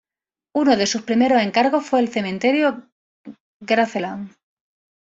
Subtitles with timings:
[0.55, 2.89] Uno de sus primeros encargos fue el cementerio
[3.59, 4.35] Graceland.